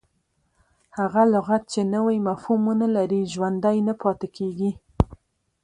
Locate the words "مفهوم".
2.29-2.61